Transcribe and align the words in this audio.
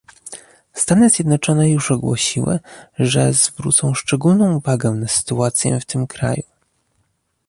Stany 0.73 1.09
Zjednoczone 1.09 1.69
już 1.69 1.91
ogłosiły, 1.91 2.59
że 2.99 3.33
zwrócą 3.33 3.93
szczególną 3.93 4.57
uwagę 4.57 4.91
na 4.91 5.07
sytuację 5.07 5.79
w 5.79 5.85
tym 5.85 6.07
kraju 6.07 6.43